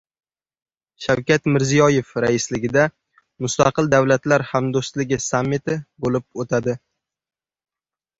[1.07, 2.85] Shavkat Mirziyoyev raisligida
[3.45, 5.77] Mustaqil davlatlar hamdo'stligi sammiti
[6.07, 6.75] bo‘lib o‘tadi